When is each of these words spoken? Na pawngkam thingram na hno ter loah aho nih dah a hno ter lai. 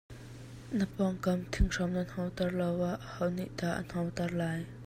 Na 0.77 0.85
pawngkam 0.95 1.39
thingram 1.53 1.91
na 1.97 2.03
hno 2.11 2.25
ter 2.37 2.49
loah 2.59 2.95
aho 3.07 3.25
nih 3.37 3.51
dah 3.59 3.73
a 3.81 3.83
hno 3.89 4.01
ter 4.17 4.29
lai. 4.39 4.59